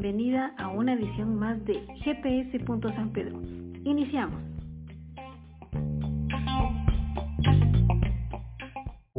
[0.00, 1.74] bienvenida a una edición más de
[2.04, 2.64] GPS.
[2.94, 3.40] San Pedro.
[3.82, 4.40] Iniciamos.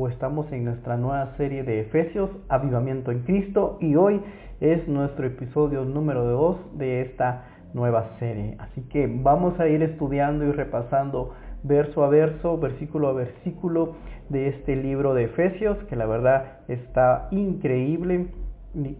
[0.09, 4.21] Estamos en nuestra nueva serie de Efesios, Avivamiento en Cristo, y hoy
[4.61, 7.43] es nuestro episodio número 2 de esta
[7.73, 8.55] nueva serie.
[8.59, 11.33] Así que vamos a ir estudiando y repasando
[11.63, 13.95] verso a verso, versículo a versículo
[14.29, 18.27] de este libro de Efesios, que la verdad está increíble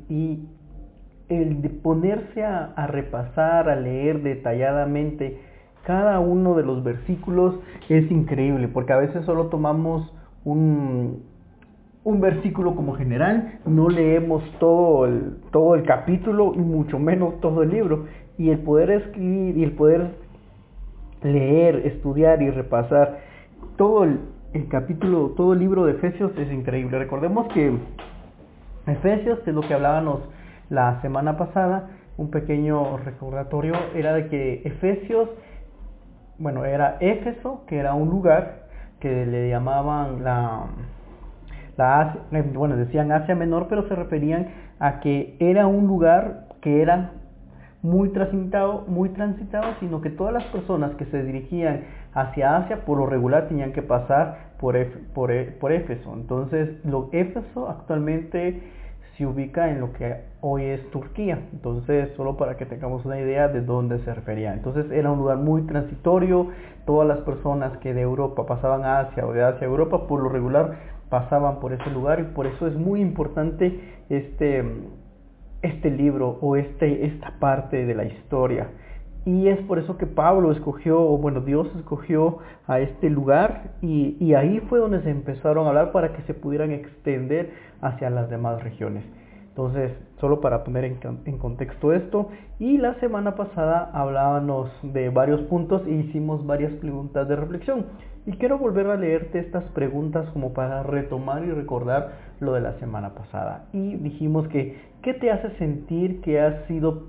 [0.10, 0.46] y
[1.30, 5.40] el de ponerse a, repasar, a leer detalladamente
[5.84, 7.56] cada uno de los versículos
[7.88, 10.12] es increíble, porque a veces solo tomamos
[10.44, 11.24] un,
[12.04, 17.64] un versículo como general, no leemos todo el, todo el capítulo y mucho menos todo
[17.64, 18.06] el libro.
[18.38, 20.16] Y el poder escribir y el poder
[21.24, 23.20] leer, estudiar y repasar
[23.78, 24.20] todo el,
[24.54, 26.98] el capítulo, todo el libro de Efesios es increíble.
[26.98, 27.74] Recordemos que
[28.88, 30.22] Efesios, es lo que hablábamos
[30.70, 35.30] la semana pasada, un pequeño recordatorio, era de que Efesios,
[36.38, 38.68] bueno, era Éfeso, que era un lugar
[39.00, 40.66] que le llamaban la,
[41.78, 44.48] la eh, bueno, decían Asia Menor, pero se referían
[44.80, 47.12] a que era un lugar que era
[47.82, 52.98] muy transitado, muy transitado, sino que todas las personas que se dirigían hacia Asia por
[52.98, 54.76] lo regular tenían que pasar por,
[55.14, 56.14] por, por Éfeso.
[56.14, 58.62] Entonces, lo, Éfeso actualmente
[59.20, 61.38] se ubica en lo que hoy es Turquía.
[61.52, 64.54] Entonces, solo para que tengamos una idea de dónde se refería.
[64.54, 66.48] Entonces, era un lugar muy transitorio.
[66.86, 70.24] Todas las personas que de Europa pasaban a Asia o de Asia a Europa, por
[70.24, 70.78] lo regular
[71.10, 73.80] pasaban por ese lugar y por eso es muy importante
[74.10, 74.64] este,
[75.62, 78.70] este libro o este, esta parte de la historia.
[79.26, 84.34] Y es por eso que Pablo escogió, bueno, Dios escogió a este lugar y, y,
[84.34, 87.52] ahí fue donde se empezaron a hablar para que se pudieran extender
[87.82, 89.04] hacia las demás regiones.
[89.50, 89.92] Entonces,
[90.22, 92.30] solo para poner en, en contexto esto,
[92.60, 97.86] y la semana pasada hablábamos de varios puntos e hicimos varias preguntas de reflexión.
[98.26, 102.80] Y quiero volver a leerte estas preguntas como para retomar y recordar lo de la
[102.80, 103.66] semana pasada.
[103.74, 107.08] Y dijimos que, ¿qué te hace sentir que has sido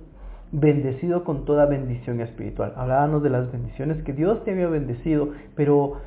[0.52, 2.72] bendecido con toda bendición espiritual.
[2.76, 6.00] Hablábamos de las bendiciones que Dios te había bendecido, pero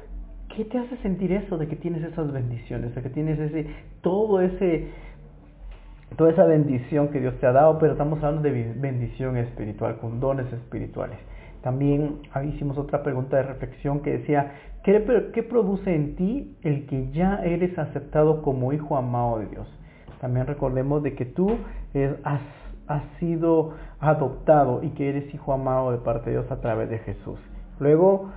[0.56, 3.68] ¿qué te hace sentir eso de que tienes esas bendiciones, de que tienes ese
[4.02, 4.90] todo ese
[6.18, 10.20] toda esa bendición que Dios te ha dado, pero estamos hablando de bendición espiritual, con
[10.20, 11.18] dones espirituales.
[11.64, 12.20] También
[12.54, 14.52] hicimos otra pregunta de reflexión que decía,
[14.84, 19.68] ¿qué, ¿qué produce en ti el que ya eres aceptado como hijo amado de Dios?
[20.20, 21.50] También recordemos de que tú
[22.24, 22.42] has
[22.88, 27.00] has sido adoptado y que eres hijo amado de parte de Dios a través de
[27.00, 27.40] Jesús.
[27.80, 28.32] Luego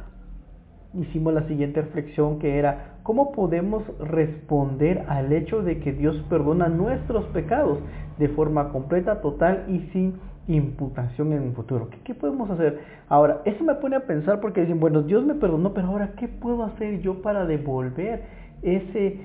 [0.95, 6.69] hicimos la siguiente reflexión que era, ¿cómo podemos responder al hecho de que Dios perdona
[6.69, 7.79] nuestros pecados
[8.19, 10.15] de forma completa, total y sin
[10.49, 11.89] imputación en el futuro?
[12.05, 12.81] ¿Qué, podemos hacer?
[13.09, 16.29] Ahora, eso me pone a pensar porque dicen, bueno, Dios me perdonó, pero ahora, ¿qué
[16.29, 18.23] puedo hacer yo para devolver
[18.63, 19.21] ese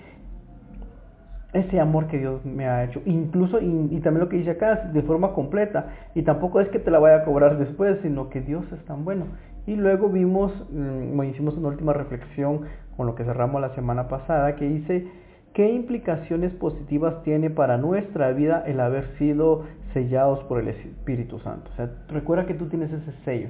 [1.53, 3.01] ese amor que Dios me ha hecho.
[3.06, 5.88] Incluso, y, también lo que dice acá, de forma completa.
[6.16, 9.03] Y tampoco es que te la vaya a cobrar después, sino que Dios es tan
[9.03, 9.25] bueno.
[9.67, 12.62] Y luego vimos, mm, hicimos una última reflexión
[12.95, 15.07] con lo que cerramos la semana pasada, que dice,
[15.53, 21.69] ¿qué implicaciones positivas tiene para nuestra vida el haber sido sellados por el Espíritu Santo?
[21.73, 23.50] O sea, recuerda que tú tienes ese sello.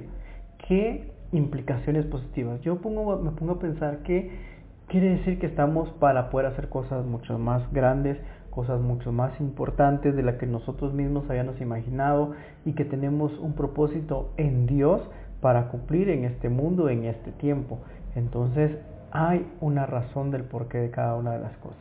[0.68, 2.60] ¿Qué implicaciones positivas?
[2.62, 4.30] Yo me pongo a pensar que
[4.92, 8.18] quiere decir que estamos para poder hacer cosas mucho más grandes,
[8.50, 12.32] cosas mucho más importantes de las que nosotros mismos habíamos imaginado
[12.66, 15.00] y que tenemos un propósito en Dios
[15.40, 17.78] para cumplir en este mundo, en este tiempo.
[18.14, 18.76] Entonces
[19.12, 21.80] hay una razón del porqué de cada una de las cosas.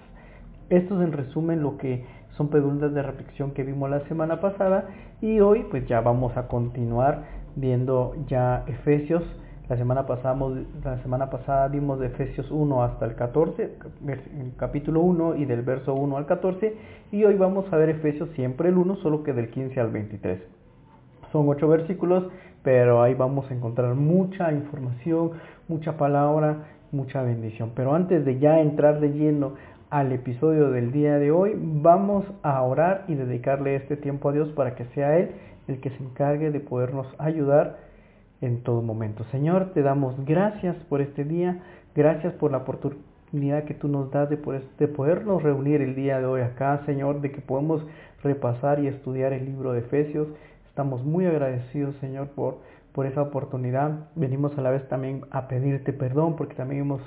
[0.69, 2.05] Esto es en resumen lo que
[2.37, 4.85] son preguntas de reflexión que vimos la semana pasada
[5.19, 7.25] y hoy pues ya vamos a continuar
[7.57, 9.23] viendo ya Efesios
[9.71, 10.37] la semana, pasada,
[10.83, 13.77] la semana pasada vimos de Efesios 1 hasta el 14,
[14.57, 16.75] capítulo 1 y del verso 1 al 14,
[17.13, 20.41] y hoy vamos a ver Efesios siempre el 1, solo que del 15 al 23.
[21.31, 22.25] Son ocho versículos,
[22.63, 25.31] pero ahí vamos a encontrar mucha información,
[25.69, 27.71] mucha palabra, mucha bendición.
[27.73, 29.53] Pero antes de ya entrar de lleno
[29.89, 34.49] al episodio del día de hoy, vamos a orar y dedicarle este tiempo a Dios
[34.49, 35.31] para que sea Él
[35.69, 37.90] el que se encargue de podernos ayudar
[38.41, 39.23] en todo momento.
[39.31, 41.59] Señor, te damos gracias por este día,
[41.95, 44.37] gracias por la oportunidad que tú nos das de,
[44.77, 47.85] de podernos reunir el día de hoy acá, Señor, de que podemos
[48.23, 50.27] repasar y estudiar el libro de Efesios.
[50.67, 52.57] Estamos muy agradecidos, Señor, por,
[52.93, 54.09] por esa oportunidad.
[54.15, 57.01] Venimos a la vez también a pedirte perdón porque también hemos,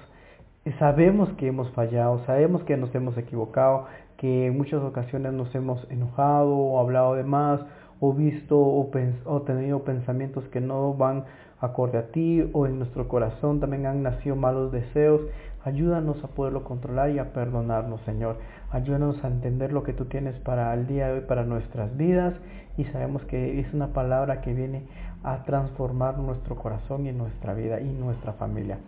[0.79, 5.85] sabemos que hemos fallado, sabemos que nos hemos equivocado, que en muchas ocasiones nos hemos
[5.91, 7.61] enojado o hablado de más
[8.05, 11.25] o visto o, tenido pensamientos que no van
[11.61, 15.23] acorde a ti o en nuestro corazón también han nacido malos deseos.
[15.65, 18.37] Ayúdanos a poderlo controlar y a perdonarnos, Señor.
[18.71, 22.35] Ayúdanos a entender lo que tú tienes para el día de hoy, para nuestras vidas.
[22.77, 24.83] Y sabemos que es una palabra que viene
[25.23, 28.79] a transformar nuestro corazón y nuestra vida y nuestra familia.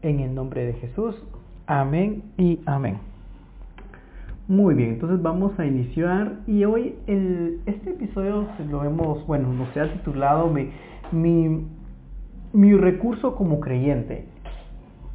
[0.00, 1.14] En el nombre de Jesús.
[1.66, 3.15] Amén y amén.
[4.48, 9.66] Muy bien, entonces vamos a iniciar y hoy el, este episodio lo hemos, bueno, no
[9.72, 10.70] se ha titulado mi,
[11.10, 11.66] mi,
[12.52, 14.28] mi recurso como creyente.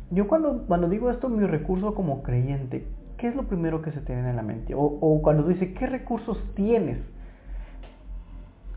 [0.10, 2.86] Yo cuando, cuando digo esto, mi recurso como creyente,
[3.18, 4.76] ¿qué es lo primero que se te viene en la mente?
[4.76, 6.98] O, o cuando dice, ¿qué recursos tienes?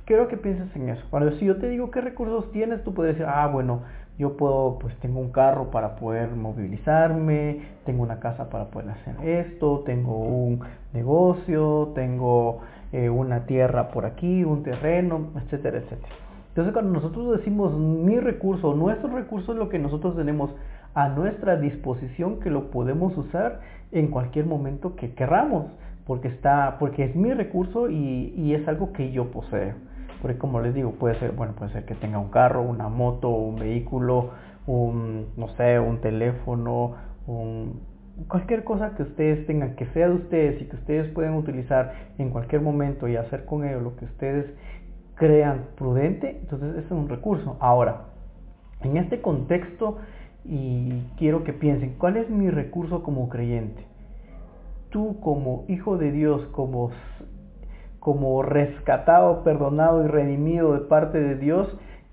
[0.04, 1.02] Quiero que pienses en eso.
[1.10, 3.82] Cuando si yo te digo qué recursos tienes, tú puedes decir, ah, bueno,
[4.18, 9.16] yo puedo, pues tengo un carro para poder movilizarme, tengo una casa para poder hacer
[9.26, 10.60] esto, tengo un
[10.92, 12.60] negocio, tengo
[12.92, 16.14] eh, una tierra por aquí, un terreno, etcétera, etcétera.
[16.48, 20.50] Entonces cuando nosotros decimos mi recurso, nuestro recurso es lo que nosotros tenemos
[20.94, 25.66] a nuestra disposición que lo podemos usar en cualquier momento que querramos,
[26.06, 29.74] porque está, porque es mi recurso y, y es algo que yo poseo.
[30.24, 33.28] Porque como les digo, puede ser, bueno, puede ser que tenga un carro, una moto,
[33.28, 34.30] un vehículo,
[34.66, 36.94] un, no sé, un teléfono,
[37.26, 37.82] un,
[38.26, 42.30] cualquier cosa que ustedes tengan, que sea de ustedes y que ustedes puedan utilizar en
[42.30, 44.46] cualquier momento y hacer con ello lo que ustedes
[45.14, 47.58] crean prudente, entonces es un recurso.
[47.60, 48.06] Ahora,
[48.80, 49.98] en este contexto,
[50.42, 53.84] y quiero que piensen, ¿cuál es mi recurso como creyente?
[54.88, 56.92] Tú como hijo de Dios, como
[58.04, 61.66] como rescatado, perdonado y redimido de parte de Dios,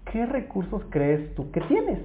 [0.05, 1.99] ¿qué recursos crees tú que tienes?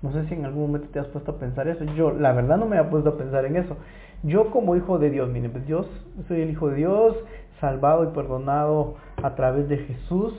[0.00, 1.84] No sé si en algún momento te has puesto a pensar eso.
[1.94, 3.76] Yo, la verdad, no me he puesto a pensar en eso.
[4.22, 5.86] Yo como hijo de Dios, miren, pues Dios,
[6.26, 7.18] soy el hijo de Dios,
[7.60, 10.32] salvado y perdonado a través de Jesús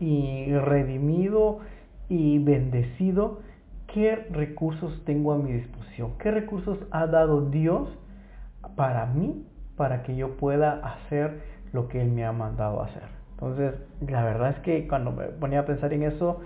[0.00, 1.60] y redimido
[2.08, 3.42] y bendecido.
[3.86, 6.18] ¿Qué recursos tengo a mi disposición?
[6.18, 7.96] ¿Qué recursos ha dado Dios
[8.74, 9.46] para mí
[9.76, 13.04] para que yo pueda hacer lo que Él me ha mandado a hacer.
[13.32, 13.74] Entonces,
[14.08, 16.40] la verdad es que cuando me ponía a pensar en eso,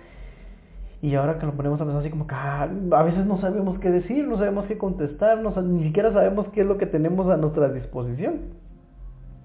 [1.03, 3.79] y ahora que lo ponemos a pensar así como que ah, a veces no sabemos
[3.81, 7.37] qué decir, no sabemos qué contestar, ni siquiera sabemos qué es lo que tenemos a
[7.37, 8.41] nuestra disposición.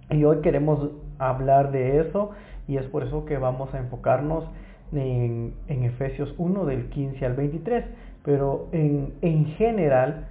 [0.09, 2.31] Y hoy queremos hablar de eso
[2.67, 4.45] y es por eso que vamos a enfocarnos
[4.93, 7.85] en, en Efesios 1 del 15 al 23.
[8.23, 10.27] Pero en, en general,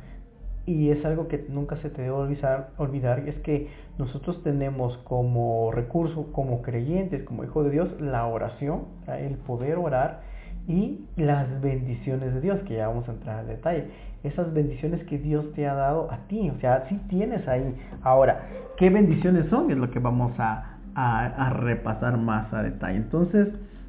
[0.70, 3.68] y es algo que nunca se te debe olvidar, olvidar, es que
[3.98, 10.20] nosotros tenemos como recurso, como creyentes, como hijo de Dios, la oración, el poder orar
[10.68, 13.88] y las bendiciones de Dios, que ya vamos a entrar al detalle.
[14.22, 17.74] Esas bendiciones que Dios te ha dado a ti, o sea, sí tienes ahí.
[18.02, 18.42] Ahora,
[18.76, 19.72] ¿qué bendiciones son?
[19.72, 22.98] Es lo que vamos a, a repasar más a detalle.
[22.98, 23.48] Entonces,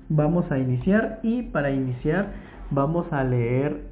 [0.10, 2.30] vamos a iniciar y para iniciar
[2.72, 3.91] vamos a leer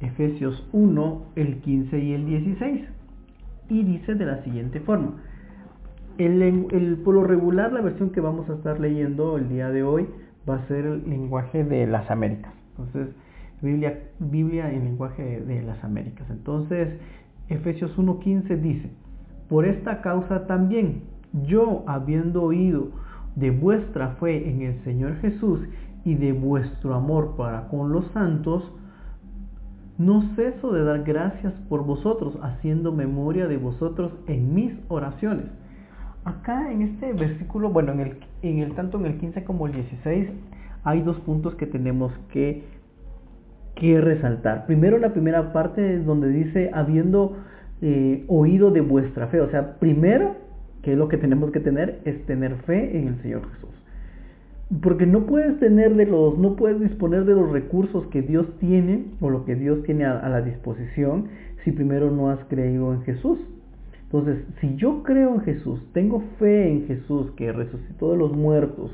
[0.00, 2.82] Efesios 1, el 15 y el 16.
[3.70, 5.14] Y dice de la siguiente forma.
[6.18, 10.08] El, por lo regular, la versión que vamos a estar leyendo el día de hoy
[10.48, 12.52] va a ser el lenguaje de las Américas.
[12.70, 13.14] Entonces,
[13.62, 16.28] Biblia, Biblia en lenguaje de las Américas.
[16.30, 16.88] Entonces,
[17.48, 18.90] Efesios 1.15 dice,
[19.48, 21.02] por esta causa también,
[21.46, 22.88] yo habiendo oído
[23.36, 25.60] de vuestra fe en el Señor Jesús
[26.04, 28.62] y de vuestro amor para con los santos,
[29.98, 35.46] no ceso de dar gracias por vosotros, haciendo memoria de vosotros en mis oraciones.
[36.24, 39.72] Acá en este versículo, bueno, en el, en el tanto en el 15 como el
[39.72, 40.28] 16,
[40.84, 42.64] hay dos puntos que tenemos que,
[43.74, 44.66] que resaltar.
[44.66, 47.36] Primero, la primera parte donde dice, habiendo
[47.80, 49.40] eh, oído de vuestra fe.
[49.40, 50.36] O sea, primero,
[50.82, 53.77] que es lo que tenemos que tener, es tener fe en el Señor Jesús.
[54.82, 59.06] Porque no puedes tener de los, no puedes disponer de los recursos que Dios tiene
[59.20, 61.28] o lo que Dios tiene a, la disposición
[61.64, 63.38] si primero no has creído en Jesús.
[64.04, 68.90] Entonces, si yo creo en Jesús, tengo fe en Jesús que resucitó de los muertos,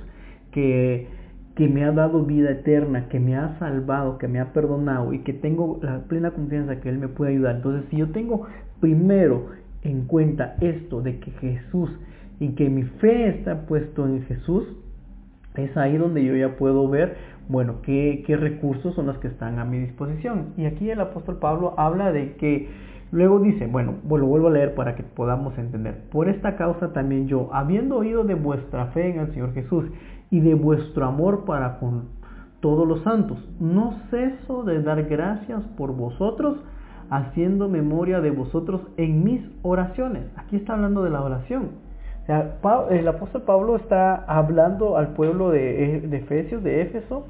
[0.53, 1.09] que,
[1.57, 5.21] que me ha dado vida eterna, que me ha salvado, que me ha perdonado y
[5.21, 7.57] que tengo la plena confianza que Él me puede ayudar.
[7.57, 8.47] Entonces, si yo tengo
[8.81, 9.47] primero
[9.83, 11.91] en cuenta esto de que Jesús
[12.39, 14.65] y que mi fe está puesto en Jesús,
[15.57, 17.17] es ahí donde yo ya puedo ver,
[17.49, 20.55] bueno, qué, recursos son los que están a mi disposición.
[20.57, 22.69] Y aquí el apóstol Pablo habla de que,
[23.13, 26.09] luego dice, bueno, lo vuelvo a leer para que podamos entender.
[26.11, 29.85] Por esta causa también yo, habiendo oído de vuestra fe en el Señor Jesús
[30.31, 32.09] y de vuestro amor para con
[32.61, 36.59] todos los santos, no ceso de dar gracias por vosotros,
[37.11, 40.25] haciendo memoria de vosotros en mis oraciones.
[40.37, 41.84] Aquí está hablando de la oración.
[42.27, 47.27] El apóstol Pablo está hablando al pueblo de, de Efesios, de Éfeso,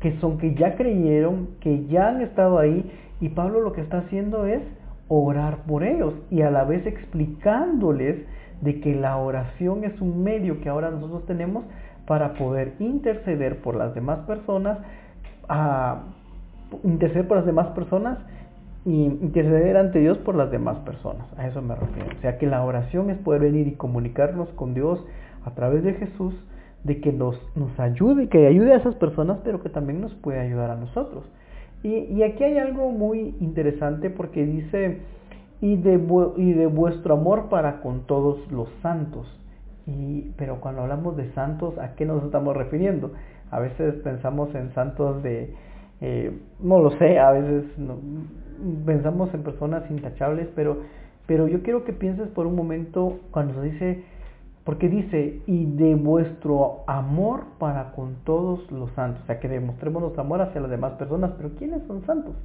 [0.00, 3.98] que son que ya creyeron, que ya han estado ahí, y Pablo lo que está
[3.98, 4.62] haciendo es
[5.08, 8.24] orar por ellos y a la vez explicándoles
[8.60, 11.64] de que la oración es un medio que ahora nosotros tenemos
[12.06, 14.78] para poder interceder por las demás personas,
[15.48, 16.02] a
[16.84, 18.18] interceder por las demás personas
[18.84, 21.26] y interceder ante Dios por las demás personas.
[21.36, 22.10] A eso me refiero.
[22.16, 25.04] O sea que la oración es poder venir y comunicarnos con Dios
[25.44, 26.34] a través de Jesús,
[26.84, 30.40] de que nos, nos ayude, que ayude a esas personas, pero que también nos puede
[30.40, 31.24] ayudar a nosotros.
[31.82, 34.98] Y, aquí hay algo muy interesante porque dice,
[35.62, 35.98] y de,
[36.36, 39.26] y de vuestro amor para con todos los santos.
[39.86, 43.12] Y, pero cuando hablamos de santos, ¿a qué nos estamos refiriendo?
[43.50, 45.54] A veces pensamos en santos de,
[46.02, 47.64] eh, no lo sé, a veces
[48.84, 50.78] pensamos en personas intachables, pero,
[51.26, 54.04] pero yo quiero que pienses por un momento cuando se dice
[54.64, 59.22] porque dice, y de vuestro amor para con todos los santos.
[59.24, 61.32] O sea, que demostremos nuestro amor hacia las demás personas.
[61.36, 62.36] Pero ¿quiénes son santos?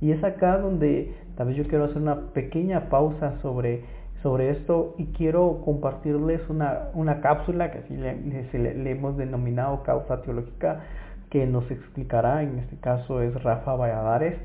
[0.00, 3.82] Y es acá donde tal vez yo quiero hacer una pequeña pausa sobre,
[4.22, 10.20] sobre esto y quiero compartirles una, una cápsula que así le, le, hemos denominado causa
[10.22, 10.80] teológica
[11.30, 14.36] que nos explicará, en este caso es Rafa Valladares,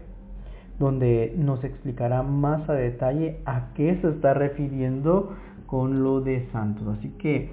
[0.79, 5.35] donde nos explicará más a detalle a qué se está refiriendo
[5.67, 6.97] con lo de santos.
[6.97, 7.51] Así que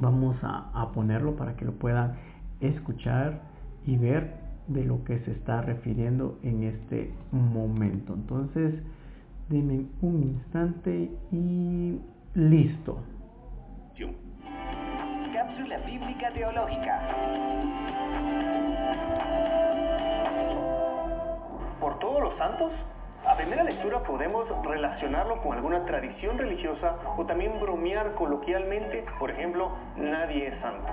[0.00, 2.16] vamos a, ponerlo para que lo puedan
[2.60, 3.40] escuchar
[3.86, 4.34] y ver
[4.66, 8.14] de lo que se está refiriendo en este momento.
[8.14, 8.74] Entonces,
[9.48, 11.98] denme un instante y
[12.34, 12.98] listo.
[15.32, 17.81] Cápsula bíblica teológica.
[21.92, 22.72] Por todos los santos
[23.26, 29.72] a primera lectura podemos relacionarlo con alguna tradición religiosa o también bromear coloquialmente, por ejemplo,
[29.96, 30.90] nadie es santo.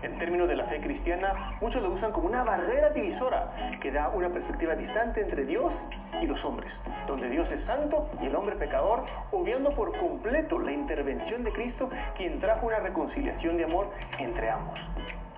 [0.00, 4.08] En términos de la fe cristiana, muchos lo usan como una barrera divisora que da
[4.08, 5.74] una perspectiva distante entre Dios
[6.22, 6.72] y los hombres,
[7.06, 11.90] donde Dios es santo y el hombre pecador, obviando por completo la intervención de Cristo,
[12.16, 14.80] quien trajo una reconciliación de amor entre ambos.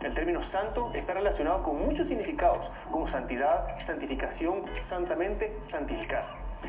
[0.04, 6.24] El término santo está relacionado con muchos significados, como santidad, santificación, santamente, santificar.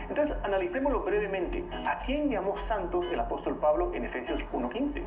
[0.10, 1.64] Entonces, analicémoslo brevemente.
[1.88, 5.02] ¿A quién llamó santos el apóstol Pablo en Efesios 1.15?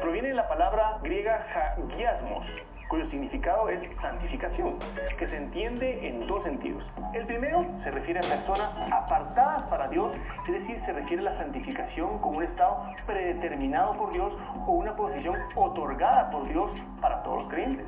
[0.00, 2.46] Proviene de la palabra griega hagiasmos,
[2.92, 4.78] cuyo significado es santificación,
[5.18, 6.84] que se entiende en dos sentidos.
[7.14, 10.12] El primero se refiere a personas apartadas para Dios,
[10.46, 14.34] es decir, se refiere a la santificación como un estado predeterminado por Dios
[14.66, 16.70] o una posición otorgada por Dios
[17.00, 17.86] para todos los creyentes.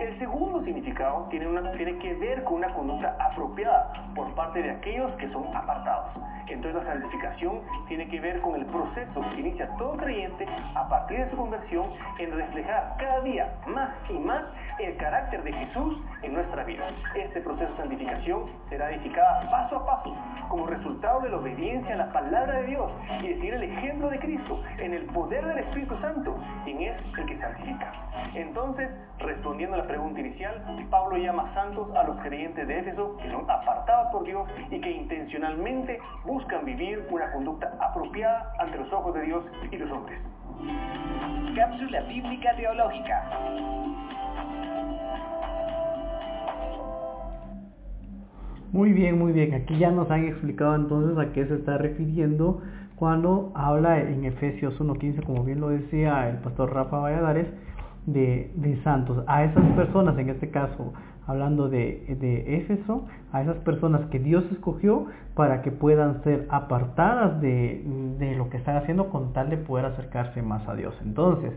[0.00, 4.72] El segundo significado tiene, una, tiene que ver con una conducta apropiada por parte de
[4.72, 6.10] aquellos que son apartados.
[6.48, 11.18] Entonces la santificación tiene que ver con el proceso que inicia todo creyente a partir
[11.18, 14.44] de su conversión en reflejar cada día más y más
[14.78, 16.88] el carácter de Jesús en nuestra vida.
[17.14, 20.16] Este proceso de santificación será edificada paso a paso
[20.48, 22.90] como resultado de la obediencia a la palabra de Dios
[23.22, 27.26] y decir el ejemplo de Cristo en el poder del Espíritu Santo, quien es el
[27.26, 27.92] que santifica.
[28.34, 33.30] Entonces, respondiendo a la pregunta inicial, Pablo llama santos a los creyentes de Éfeso que
[33.30, 36.00] son apartados por Dios y que intencionalmente
[36.64, 40.20] vivir una conducta apropiada ante los ojos de Dios y los hombres.
[41.56, 43.30] Cápsula bíblica teológica.
[48.72, 49.54] Muy bien, muy bien.
[49.54, 52.62] Aquí ya nos han explicado entonces a qué se está refiriendo
[52.96, 57.48] cuando habla en Efesios 1.15, como bien lo decía el pastor Rafa Valladares,
[58.06, 59.22] de, de, santos.
[59.26, 60.92] A esas personas, en este caso,
[61.26, 67.40] hablando de, de Éfeso, a esas personas que Dios escogió para que puedan ser apartadas
[67.40, 67.82] de,
[68.18, 70.94] de lo que están haciendo con tal de poder acercarse más a Dios.
[71.04, 71.52] Entonces,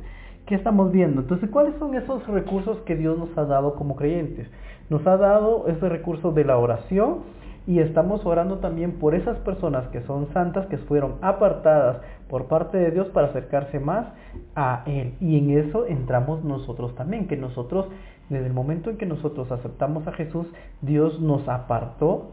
[0.45, 1.22] ¿qué estamos viendo?
[1.22, 4.48] Entonces, ¿cuáles son esos recursos que Dios nos ha dado como creyentes?
[4.89, 7.19] Nos ha dado ese recurso de la oración
[7.67, 11.98] y estamos orando también por esas personas que son santas, que fueron apartadas
[12.29, 14.07] por parte de Dios para acercarse más
[14.55, 15.15] a Él.
[15.19, 17.88] Y en eso entramos nosotros también, que nosotros,
[18.29, 20.45] desde el momento en que nosotros aceptamos a Jesús,
[20.81, 22.31] Dios nos apartó,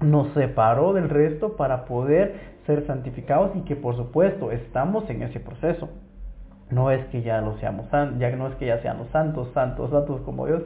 [0.00, 5.40] nos separó del resto para poder ser santificados y que por supuesto estamos en ese
[5.40, 5.88] proceso.
[6.70, 10.20] No es que ya lo seamos, ya no es que ya seamos santos, santos, santos
[10.22, 10.62] como Dios,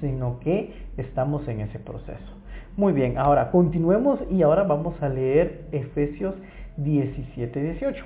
[0.00, 2.38] sino que estamos en ese proceso.
[2.78, 6.36] Muy bien, ahora continuemos y ahora vamos a leer Efesios
[6.76, 8.04] 17, 18.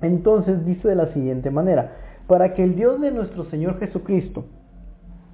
[0.00, 1.96] Entonces dice de la siguiente manera,
[2.28, 4.44] para que el Dios de nuestro Señor Jesucristo,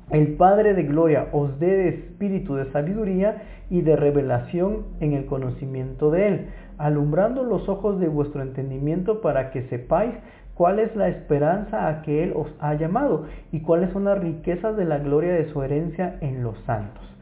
[0.09, 6.11] el Padre de Gloria os dé espíritu de sabiduría y de revelación en el conocimiento
[6.11, 6.47] de Él,
[6.79, 10.15] alumbrando los ojos de vuestro entendimiento para que sepáis
[10.55, 14.79] cuál es la esperanza a que Él os ha llamado y cuáles son las riquezas
[14.79, 17.14] de la gloria de su herencia en los santos.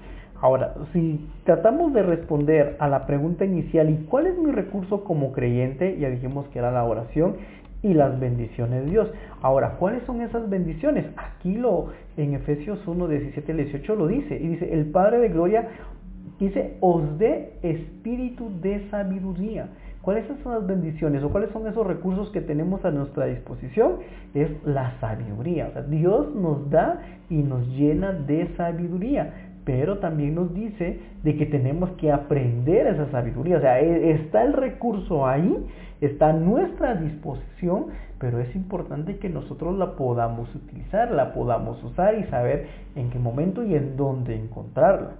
[0.43, 5.31] Ahora, si tratamos de responder a la pregunta inicial, ¿y cuál es mi recurso como
[5.31, 5.97] creyente?
[6.01, 7.37] Ya dijimos que era la oración
[7.81, 9.09] y las bendiciones de Dios.
[9.41, 11.07] Ahora, ¿cuáles son esas bendiciones?
[11.17, 14.37] Aquí lo en Efesios 1, 17 18 lo dice.
[14.37, 15.69] Y dice, el Padre de Gloria
[16.41, 19.69] dice, os dé espíritu de sabiduría.
[20.03, 23.99] ¿Cuáles son las bendiciones o cuáles son esos recursos que tenemos a nuestra disposición?
[24.35, 25.69] Es la sabiduría.
[25.69, 31.37] O sea, Dios nos da y nos llena de sabiduría, pero también nos dice de
[31.37, 33.59] que tenemos que aprender esa sabiduría.
[33.59, 35.57] O sea, e, está el recurso ahí,
[36.01, 37.87] está a nuestra disposición,
[38.19, 42.67] pero es importante que nosotros la podamos utilizar, la podamos usar y saber
[42.97, 45.13] en qué momento y en dónde encontrarla.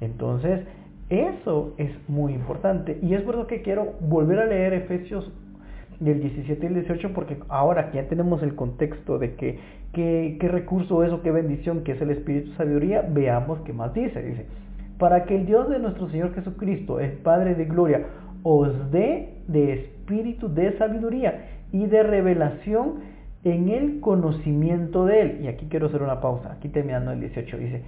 [0.00, 0.60] Entonces,
[1.10, 2.98] eso es muy importante.
[3.02, 5.30] Y es verdad que quiero volver a leer Efesios
[6.00, 9.58] del 17 y el 18 porque ahora que ya tenemos el contexto de que
[9.92, 13.92] qué recurso es o qué bendición que es el Espíritu de Sabiduría, veamos qué más
[13.94, 14.22] dice.
[14.22, 14.46] Dice,
[14.98, 18.06] para que el Dios de nuestro Señor Jesucristo, el Padre de Gloria,
[18.42, 23.00] os dé de espíritu de sabiduría y de revelación
[23.44, 25.40] en el conocimiento de Él.
[25.42, 27.82] Y aquí quiero hacer una pausa, aquí terminando el 18, dice,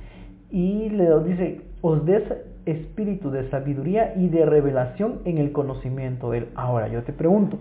[0.50, 2.22] y le dice, os des
[2.66, 6.48] espíritu de sabiduría y de revelación en el conocimiento de Él.
[6.54, 7.58] Ahora yo te pregunto,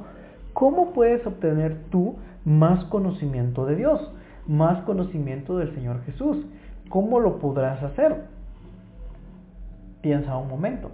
[0.54, 2.16] ¿cómo puedes obtener tú
[2.46, 4.12] más conocimiento de Dios?
[4.48, 6.38] Más conocimiento del Señor Jesús.
[6.90, 8.26] ¿Cómo lo podrás hacer?
[10.02, 10.92] Piensa un momento.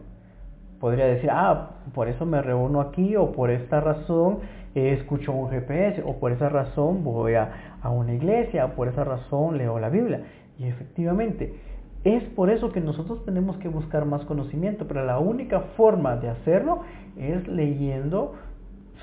[0.79, 4.39] Podría decir, ah, por eso me reúno aquí o por esta razón
[4.75, 9.03] escucho un GPS o por esa razón voy a, a una iglesia o por esa
[9.03, 10.21] razón leo la Biblia.
[10.59, 11.55] Y efectivamente,
[12.03, 16.29] es por eso que nosotros tenemos que buscar más conocimiento, pero la única forma de
[16.29, 16.81] hacerlo
[17.17, 18.35] es leyendo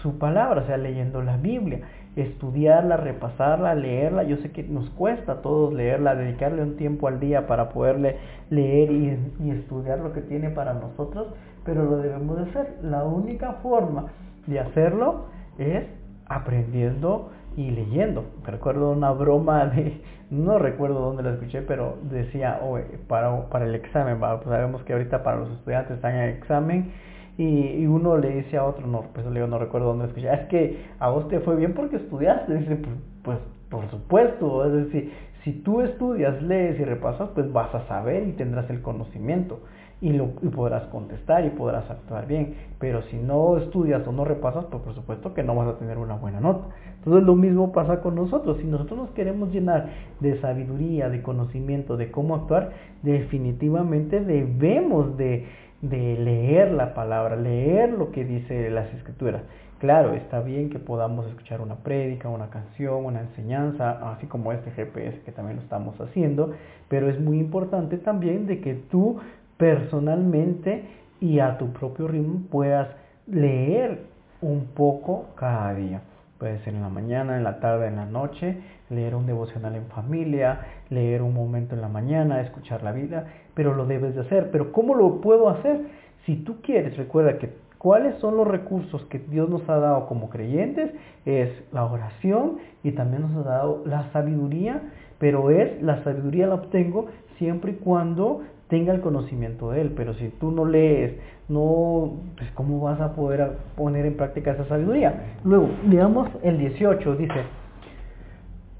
[0.04, 1.80] su palabra, o sea, leyendo la Biblia,
[2.14, 4.22] estudiarla, repasarla, leerla.
[4.24, 8.18] Yo sé que nos cuesta a todos leerla, dedicarle un tiempo al día para poderle
[8.50, 11.28] leer y, y estudiar lo que tiene para nosotros,
[11.64, 12.74] pero lo debemos de hacer.
[12.82, 14.08] La única forma
[14.46, 15.24] de hacerlo
[15.56, 15.84] es
[16.26, 18.26] aprendiendo y leyendo.
[18.44, 22.60] Recuerdo una broma de, no recuerdo dónde la escuché, pero decía,
[23.08, 26.92] para, para el examen, sabemos que ahorita para los estudiantes están en examen
[27.36, 30.46] y, uno le dice a otro, no, pues le digo, no recuerdo dónde escuché, es
[30.48, 35.12] que a vos te fue bien porque estudiaste, dice, pues, pues por supuesto, es decir,
[35.42, 39.60] si tú estudias, lees y repasas, pues vas a saber y tendrás el conocimiento
[40.00, 42.54] y, lo, podrás contestar y podrás actuar bien.
[42.78, 45.98] Pero si no estudias o no repasas, pues por supuesto que no vas a tener
[45.98, 46.66] una buena nota.
[46.98, 48.58] Entonces lo mismo pasa con nosotros.
[48.58, 55.46] Si nosotros nos queremos llenar de sabiduría, de conocimiento, de cómo actuar, definitivamente debemos de,
[55.82, 59.42] de leer la palabra, leer lo que dice las escrituras.
[59.78, 64.70] Claro, está bien que podamos escuchar una prédica, una canción, una enseñanza, así como este
[64.70, 66.52] GPS que también lo estamos haciendo,
[66.88, 69.18] pero es muy importante también de que tú
[69.58, 70.84] personalmente
[71.20, 72.88] y a tu propio ritmo puedas
[73.26, 74.06] leer
[74.40, 76.02] un poco cada día.
[76.44, 78.58] En la mañana, en la tarde, en la noche,
[78.90, 83.74] leer un devocional en familia, leer un momento en la mañana, escuchar la vida, pero
[83.74, 84.50] lo debes de hacer.
[84.50, 85.80] Pero ¿cómo lo puedo hacer?
[86.26, 90.28] Si tú quieres, recuerda que cuáles son los recursos que Dios nos ha dado como
[90.28, 90.90] creyentes,
[91.24, 94.82] es la oración y también nos ha dado la sabiduría,
[95.18, 97.06] pero es la sabiduría la obtengo
[97.38, 98.42] siempre y cuando
[98.74, 101.12] tenga el conocimiento de él, pero si tú no lees,
[101.48, 105.36] no, pues cómo vas a poder poner en práctica esa sabiduría.
[105.44, 107.40] Luego, digamos el 18, dice,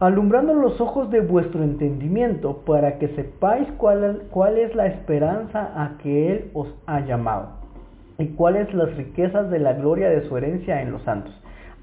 [0.00, 5.96] alumbrando los ojos de vuestro entendimiento para que sepáis cuál, cuál es la esperanza a
[5.98, 7.50] que Él os ha llamado
[8.18, 11.32] y cuáles las riquezas de la gloria de su herencia en los santos.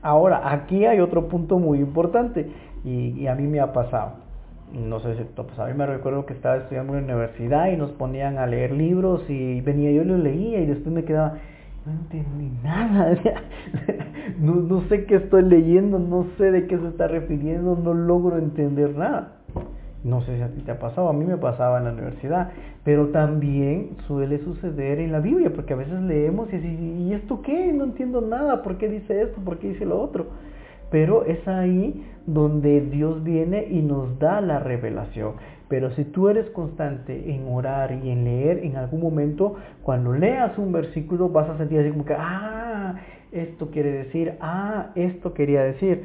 [0.02, 2.52] Ahora, aquí hay otro punto muy importante
[2.84, 4.31] y a mí me ha pasado
[4.74, 5.22] no sé si
[5.62, 8.72] a mí me recuerdo que estaba estudiando en la universidad y nos ponían a leer
[8.72, 11.38] libros y venía yo los leía y después me quedaba,
[11.86, 13.18] no entendí nada,
[14.40, 18.38] no, no sé qué estoy leyendo, no sé de qué se está refiriendo, no logro
[18.38, 19.38] entender nada.
[20.04, 22.50] No sé si te ha pasado, a mí me pasaba en la universidad,
[22.84, 27.44] pero también suele suceder en la Biblia, porque a veces leemos y así, ¿y esto
[27.44, 27.72] qué?
[27.72, 29.40] No entiendo nada, ¿por qué dice esto?
[29.42, 30.26] ¿Por qué dice lo otro?
[30.92, 35.34] Pero es ahí donde Dios viene y nos da la revelación.
[35.70, 40.58] Pero si tú eres constante en orar y en leer, en algún momento, cuando leas
[40.58, 42.96] un versículo, vas a sentir así como que, ah,
[43.32, 46.04] esto quiere decir, ah, esto quería decir.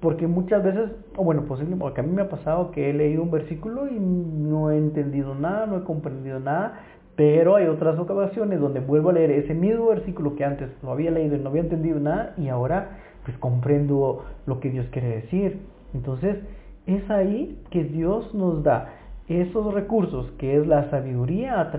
[0.00, 3.20] porque muchas veces, o bueno, posible, porque a mí me ha pasado que he leído
[3.20, 6.78] un versículo y no he entendido nada, no he comprendido nada,
[7.16, 11.10] pero hay otras ocasiones donde vuelvo a leer ese mismo versículo que antes lo había
[11.10, 12.90] leído y no había entendido nada y ahora
[13.28, 15.60] pues comprendo lo que Dios quiere decir.
[15.92, 16.38] Entonces
[16.86, 18.94] es ahí que Dios nos da
[19.28, 21.70] esos recursos, que es la sabiduría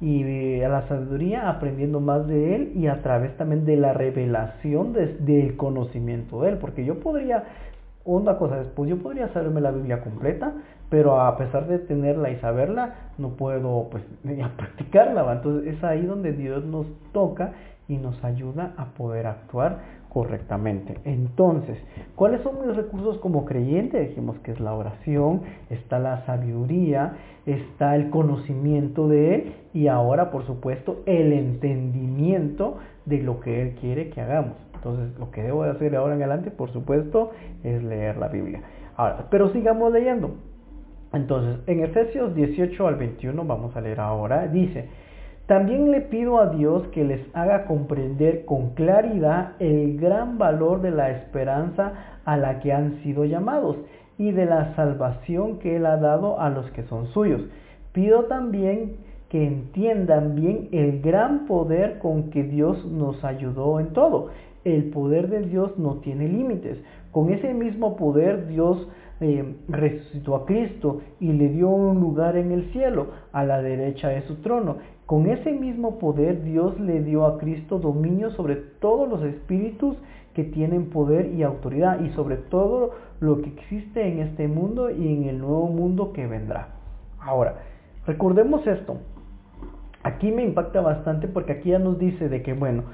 [0.00, 4.92] y a la sabiduría aprendiendo más de Él y a través también de la revelación
[4.92, 7.42] del conocimiento de Él, porque yo podría
[8.04, 10.52] una cosa después, yo podría saberme la Biblia completa,
[10.88, 14.04] pero a pesar de tenerla y saberla, no puedo pues
[14.56, 15.32] practicarla.
[15.32, 17.54] Entonces es ahí donde Dios nos toca
[17.88, 19.80] y nos ayuda a poder actuar
[20.12, 20.98] correctamente.
[21.04, 21.78] Entonces,
[22.16, 23.98] ¿cuáles son mis recursos como creyente?
[23.98, 27.14] Dijimos que es la oración, está la sabiduría,
[27.46, 33.74] está el conocimiento de Él y ahora, por supuesto, el entendimiento de lo que Él
[33.80, 34.56] quiere que hagamos.
[34.74, 37.30] Entonces, lo que debo de hacer ahora en adelante, por supuesto,
[37.64, 38.60] es leer la Biblia.
[38.96, 40.34] Ahora, pero sigamos leyendo.
[41.14, 44.88] Entonces, en Efesios 18 al 21, vamos a leer ahora, dice,
[45.46, 50.90] también le pido a Dios que les haga comprender con claridad el gran valor de
[50.90, 51.92] la esperanza
[52.24, 53.76] a la que han sido llamados
[54.18, 57.42] y de la salvación que Él ha dado a los que son suyos.
[57.92, 58.96] Pido también
[59.28, 64.30] que entiendan bien el gran poder con que Dios nos ayudó en todo
[64.64, 66.78] el poder de Dios no tiene límites.
[67.10, 68.86] Con ese mismo poder Dios
[69.20, 74.08] eh, resucitó a Cristo y le dio un lugar en el cielo, a la derecha
[74.08, 74.76] de su trono.
[75.06, 79.96] Con ese mismo poder Dios le dio a Cristo dominio sobre todos los espíritus
[80.34, 85.12] que tienen poder y autoridad y sobre todo lo que existe en este mundo y
[85.12, 86.68] en el nuevo mundo que vendrá.
[87.20, 87.56] Ahora,
[88.06, 88.96] recordemos esto.
[90.02, 92.84] Aquí me impacta bastante porque aquí ya nos dice de que, bueno,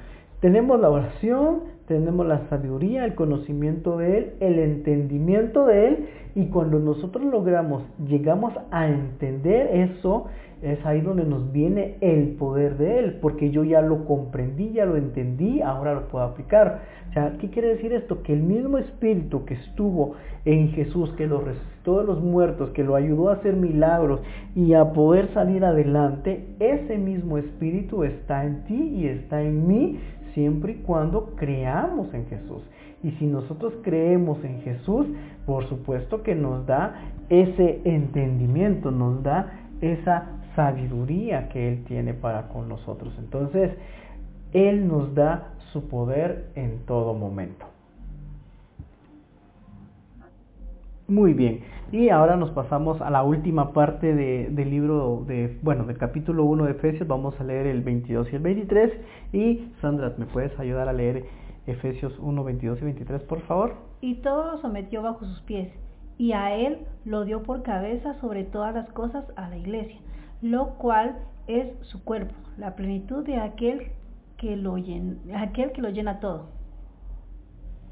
[0.41, 6.45] tenemos la oración, tenemos la sabiduría, el conocimiento de Él, el entendimiento de Él, y
[6.47, 10.27] cuando nosotros logramos, llegamos a entender eso,
[10.61, 14.85] es ahí donde nos viene el poder de Él, porque yo ya lo comprendí, ya
[14.85, 16.81] lo entendí, ahora lo puedo aplicar.
[17.09, 18.21] O sea, ¿qué quiere decir esto?
[18.23, 22.83] Que el mismo Espíritu que estuvo en Jesús, que lo resucitó de los muertos, que
[22.83, 24.21] lo ayudó a hacer milagros
[24.53, 29.99] y a poder salir adelante, ese mismo Espíritu está en ti y está en mí
[30.33, 32.61] siempre y cuando creamos en Jesús.
[33.01, 35.07] Y si nosotros creemos en Jesús,
[35.45, 36.95] por supuesto que nos da
[37.29, 43.13] ese entendimiento, nos da esa sabiduría que Él tiene para con nosotros.
[43.19, 43.71] Entonces,
[44.53, 47.65] Él nos da su poder en todo momento.
[51.07, 55.97] Muy bien, y ahora nos pasamos a la última parte del libro, de, bueno, del
[55.97, 58.93] capítulo 1 de Efesios, vamos a leer el 22 y el 23,
[59.33, 61.25] y Sandra, ¿me puedes ayudar a leer
[61.65, 63.73] Efesios 1, 22 y 23, por favor?
[64.01, 65.69] Y todo lo sometió bajo sus pies,
[66.19, 69.97] y a él lo dio por cabeza sobre todas las cosas a la iglesia,
[70.41, 73.91] lo cual es su cuerpo, la plenitud de aquel
[74.37, 76.47] que lo llena, aquel que lo llena todo.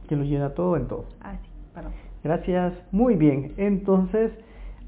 [0.08, 1.06] Que lo llena todo en todo.
[1.22, 1.92] Ah, sí, perdón.
[2.24, 2.74] Gracias.
[2.92, 3.54] Muy bien.
[3.58, 4.32] Entonces,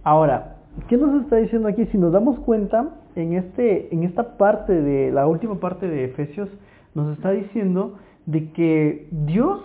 [0.03, 1.85] ahora, ¿qué nos está diciendo aquí?
[1.87, 6.49] Si nos damos cuenta, en, este, en esta parte de la última parte de Efesios,
[6.95, 9.61] nos está diciendo de que Dios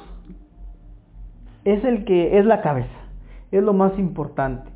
[1.65, 2.89] es el que es la cabeza,
[3.51, 4.71] es lo más importante.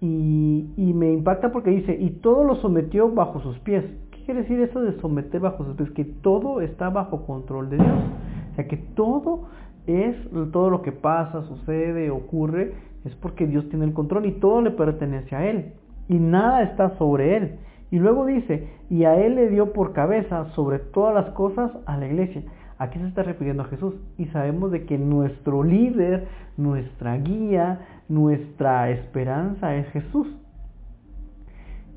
[0.00, 3.84] Y, y, me impacta porque dice, y todo lo sometió bajo sus pies.
[4.12, 5.90] ¿Qué quiere decir eso de someter bajo sus pies?
[5.90, 7.98] Que todo está bajo control de Dios.
[8.52, 9.48] O sea, que todo
[9.88, 10.14] es
[10.52, 14.70] todo lo que pasa, sucede, ocurre, es porque Dios tiene el control y todo le
[14.70, 15.72] pertenece a Él.
[16.08, 17.58] Y nada está sobre Él.
[17.90, 21.96] Y luego dice, y a Él le dio por cabeza sobre todas las cosas a
[21.96, 22.42] la iglesia.
[22.78, 28.90] Aquí se está refiriendo a Jesús y sabemos de que nuestro líder, nuestra guía, nuestra
[28.90, 30.26] esperanza es Jesús.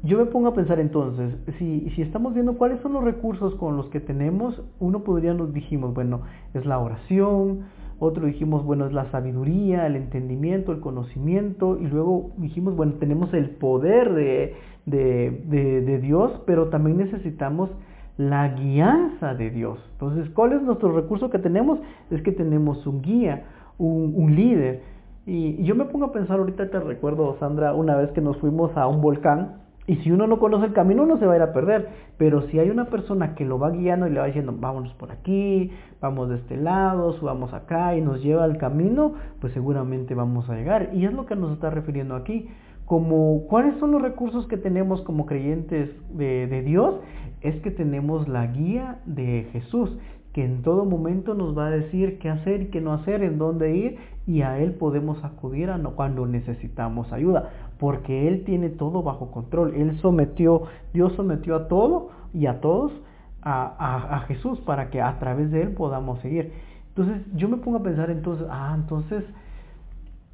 [0.04, 3.78] Yo me pongo a pensar entonces, si, si estamos viendo cuáles son los recursos con
[3.78, 6.21] los que tenemos, uno podría, nos dijimos, bueno,
[6.56, 7.65] es la oración,
[8.04, 13.32] otro dijimos, bueno, es la sabiduría, el entendimiento, el conocimiento, y luego dijimos, bueno, tenemos
[13.32, 14.56] el poder de,
[14.88, 17.69] de, Dios, pero también necesitamos
[18.17, 19.78] la guianza de Dios.
[19.91, 21.78] Entonces, ¿cuál es nuestro recurso que tenemos?
[22.10, 23.43] Es que tenemos un guía,
[23.78, 24.82] un, un líder.
[25.26, 28.76] Y, yo me pongo a pensar, ahorita te recuerdo, Sandra, una vez que nos fuimos
[28.76, 31.42] a un volcán, y si uno no conoce el camino, uno se va a ir
[31.42, 31.90] a perder.
[32.18, 35.12] Pero si hay una persona que lo va guiando y le va diciendo, vámonos por
[35.12, 40.50] aquí, vamos de este lado, subamos acá y nos lleva al camino, pues seguramente vamos
[40.50, 40.92] a llegar.
[40.94, 42.48] Y es lo que nos está refiriendo aquí.
[42.86, 47.00] Como, ¿Cuáles son los recursos que tenemos como creyentes de, de Dios?
[47.42, 49.98] Es que tenemos la guía de Jesús,
[50.34, 53.38] que en todo momento nos va a decir qué hacer y qué no hacer, en
[53.38, 59.04] dónde ir y a Él podemos acudir a cuando necesitamos ayuda, porque Él tiene todo
[59.04, 59.76] bajo control.
[59.76, 60.63] Él sometió,
[60.94, 62.94] Dios sometió a todo y a todos
[63.41, 66.54] a, a, Jesús para que a través de Él podamos seguir.
[66.89, 69.24] Entonces yo me pongo a pensar entonces, ah, entonces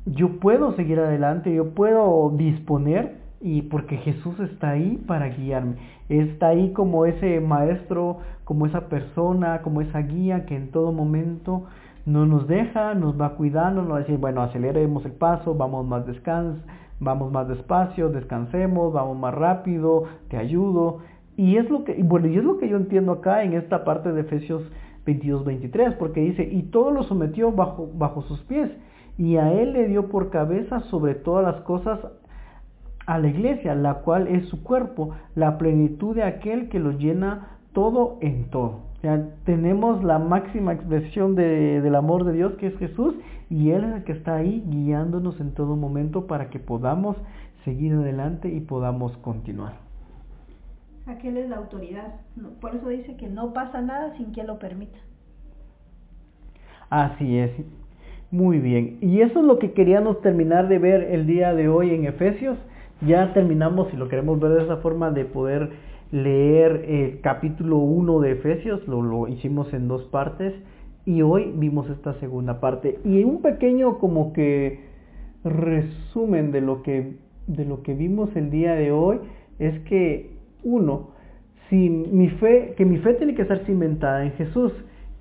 [0.05, 5.75] yo puedo seguir adelante, yo puedo disponer y porque Jesús está ahí para guiarme.
[6.09, 11.65] Está ahí como ese maestro, como esa persona, como esa guía que en todo momento
[12.05, 15.85] no nos deja, nos va cuidando, nos va a decir, bueno, aceleremos el paso, vamos
[15.85, 16.57] más descans,
[16.99, 20.99] vamos más despacio, descansemos, vamos más rápido, te ayudo.
[21.35, 24.11] Y es lo que, bueno, y es lo que yo entiendo acá en esta parte
[24.13, 24.63] de Efesios
[25.05, 28.71] 22, 23, porque dice, y todo lo sometió bajo, bajo sus pies,
[29.17, 31.99] y a él le dio por cabeza sobre todas las cosas
[33.07, 37.57] a la iglesia, la cual es su cuerpo, la plenitud de aquel que lo llena
[37.73, 38.81] todo en todo.
[39.45, 43.15] tenemos la máxima expresión del amor de Dios que es Jesús
[43.49, 47.15] y Él es el que está ahí guiándonos en todo momento para que podamos
[47.63, 49.73] seguir adelante y podamos continuar.
[51.05, 52.15] Aquel es la autoridad.
[52.59, 54.97] Por eso dice que no pasa nada sin que Él lo permita.
[56.89, 57.51] Así es.
[58.31, 58.97] Muy bien.
[58.99, 62.57] Y eso es lo que queríamos terminar de ver el día de hoy en Efesios
[63.01, 65.69] ya terminamos, si lo queremos ver de esa forma, de poder
[66.11, 70.53] leer el capítulo 1 de Efesios, lo, lo hicimos en dos partes
[71.05, 72.99] y hoy vimos esta segunda parte.
[73.03, 74.85] Y un pequeño como que
[75.43, 79.19] resumen de lo que, de lo que vimos el día de hoy
[79.59, 81.11] es que uno,
[81.69, 84.73] si mi fe, que mi fe tiene que estar cimentada en Jesús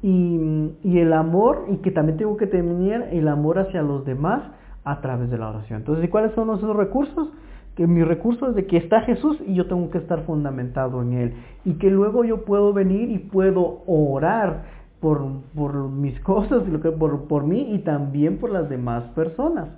[0.02, 4.42] y, y el amor, y que también tengo que tener el amor hacia los demás
[4.84, 5.80] a través de la oración.
[5.80, 7.32] Entonces, ¿y cuáles son esos recursos?
[7.76, 11.12] Que mi recurso es de que está Jesús y yo tengo que estar fundamentado en
[11.12, 11.34] Él.
[11.64, 14.64] Y que luego yo puedo venir y puedo orar
[15.00, 15.22] por,
[15.54, 16.62] por mis cosas,
[16.98, 19.68] por, por mí y también por las demás personas.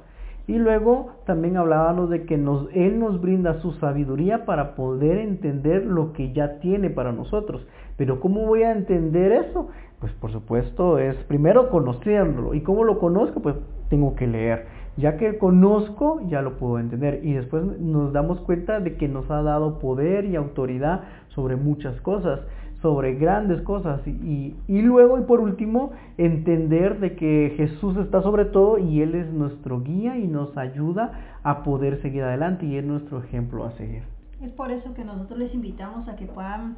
[0.47, 5.85] Y luego también hablábamos de que nos, Él nos brinda su sabiduría para poder entender
[5.85, 7.67] lo que ya tiene para nosotros.
[7.99, 9.69] Pero ¿cómo voy a entender eso?
[10.01, 12.55] Pues por supuesto es primero conociéndolo.
[12.55, 13.43] ¿Y cómo lo conozco?
[13.43, 13.57] Pues
[13.91, 14.67] tengo que leer.
[14.99, 17.21] Ya que conozco, ya lo puedo entender.
[17.23, 22.01] Y después nos damos cuenta de que nos ha dado poder y autoridad sobre muchas
[22.01, 22.41] cosas,
[22.83, 24.05] sobre grandes cosas.
[24.09, 29.15] Y, y, luego y por último, entender de que Jesús está sobre todo y Él
[29.15, 33.71] es nuestro guía y nos ayuda a poder seguir adelante y es nuestro ejemplo a
[33.73, 34.03] seguir.
[34.43, 36.75] Es por eso que nosotros les invitamos a que puedan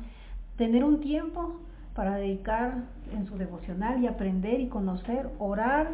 [0.59, 1.55] tener un tiempo
[1.95, 5.89] para dedicar en su devocional y aprender y conocer, orar,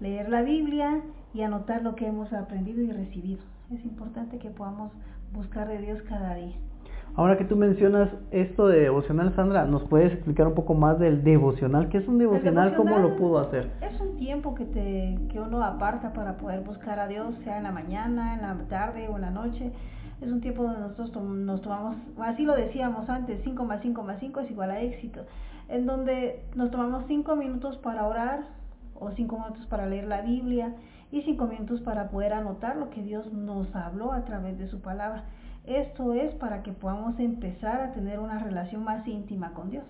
[0.00, 1.00] leer la Biblia
[1.34, 3.40] y anotar lo que hemos aprendido y recibido.
[3.72, 4.92] Es importante que podamos
[5.32, 6.54] buscar de Dios cada día.
[7.16, 11.24] Ahora que tú mencionas esto de devocional, Sandra, ¿nos puedes explicar un poco más del
[11.24, 11.88] devocional?
[11.88, 12.76] ¿Qué es un devocional?
[12.76, 13.70] ¿Cómo lo puedo hacer?
[13.80, 17.64] Es un tiempo que, te, que uno aparta para poder buscar a Dios, sea en
[17.64, 19.72] la mañana, en la tarde o en la noche.
[20.20, 24.18] Es un tiempo donde nosotros nos tomamos, así lo decíamos antes, 5 más 5 más
[24.20, 25.22] 5 es igual a éxito,
[25.68, 28.40] en donde nos tomamos 5 minutos para orar
[28.94, 30.74] o 5 minutos para leer la Biblia
[31.12, 34.80] y cinco minutos para poder anotar lo que Dios nos habló a través de su
[34.80, 35.24] palabra.
[35.66, 39.84] Esto es para que podamos empezar a tener una relación más íntima con Dios.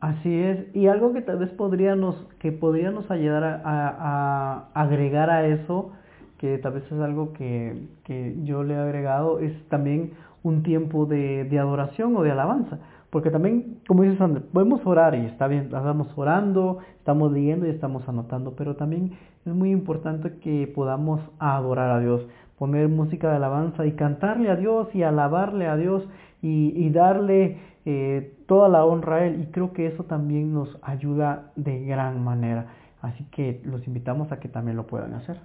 [0.00, 5.46] Así es, y algo que tal vez podríamos, que podríamos ayudar a, a, agregar a
[5.46, 5.92] eso,
[6.38, 11.06] que tal vez es algo que, que, yo le he agregado, es también un tiempo
[11.06, 12.78] de, de adoración o de alabanza.
[13.16, 17.70] Porque también, como dices André, podemos orar y está bien, estamos orando, estamos leyendo y
[17.70, 19.12] estamos anotando, pero también
[19.46, 22.26] es muy importante que podamos adorar a Dios,
[22.58, 26.06] poner música de alabanza y cantarle a Dios y alabarle a Dios
[26.42, 29.40] y, darle eh, toda la honra a Él.
[29.40, 32.66] Y creo que eso también nos ayuda de gran manera.
[33.00, 35.38] Así que los invitamos a que también lo puedan hacer.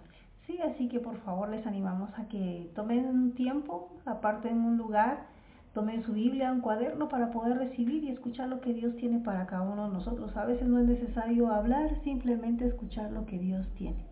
[0.45, 4.75] Sí, así que por favor les animamos a que tomen un tiempo, aparte en un
[4.77, 5.19] lugar,
[5.73, 9.45] tomen su Biblia, un cuaderno para poder recibir y escuchar lo que Dios tiene para
[9.45, 10.35] cada uno de nosotros.
[10.35, 14.11] A veces no es necesario hablar, simplemente escuchar lo que Dios tiene.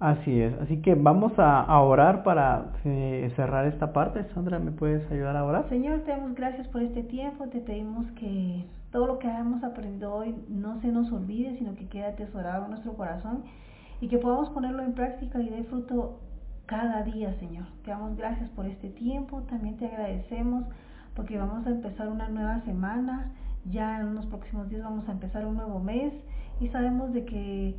[0.00, 4.22] Así es, así que vamos a, orar para eh, cerrar esta parte.
[4.32, 5.68] Sandra, ¿me puedes ayudar a orar?
[5.68, 10.14] Señor, te damos gracias por este tiempo, te pedimos que todo lo que hayamos aprendido
[10.14, 13.42] hoy no se nos olvide, sino que quede atesorado en nuestro corazón
[14.00, 16.20] y que podamos ponerlo en práctica y dé fruto
[16.68, 17.64] cada día, Señor.
[17.82, 20.64] Te damos gracias por este tiempo, también te agradecemos
[21.16, 23.32] porque vamos a empezar una nueva semana,
[23.64, 26.12] ya en unos próximos días vamos a empezar un nuevo mes
[26.60, 27.74] y sabemos de que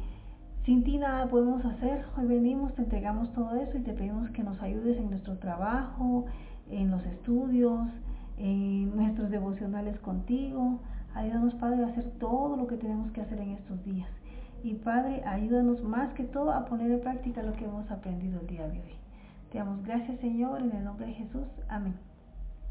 [0.65, 2.03] sin ti nada podemos hacer.
[2.17, 6.25] Hoy venimos, te entregamos todo eso y te pedimos que nos ayudes en nuestro trabajo,
[6.71, 7.87] en los estudios,
[8.37, 10.79] en nuestros devocionales contigo,
[11.15, 14.09] Ayúdanos, Padre, a hacer todo lo que tenemos que hacer en estos días.
[14.63, 18.47] Y Padre, ayúdanos más que todo a poner en práctica lo que hemos aprendido el
[18.47, 18.95] día de hoy.
[19.51, 21.47] Te damos gracias, Señor, en el nombre de Jesús.
[21.69, 21.95] Amén.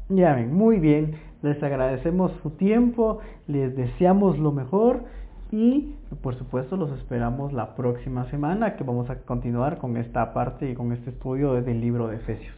[0.09, 1.15] Ya ven, muy bien.
[1.41, 5.03] Les agradecemos su tiempo, les deseamos lo mejor
[5.51, 10.69] y por supuesto los esperamos la próxima semana que vamos a continuar con esta parte
[10.69, 12.55] y con este estudio desde el libro de Efesios.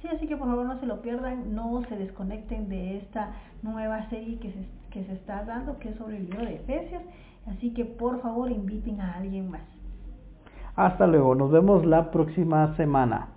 [0.00, 4.08] Sí, así que por favor no se lo pierdan, no se desconecten de esta nueva
[4.10, 7.02] serie que se, que se está dando, que es sobre el libro de Efesios.
[7.46, 9.62] Así que por favor inviten a alguien más.
[10.76, 13.28] Hasta luego, nos vemos la próxima semana.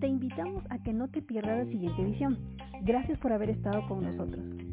[0.00, 2.38] Te invitamos a que no te pierdas la siguiente edición.
[2.82, 4.69] Gracias por haber estado con nosotros.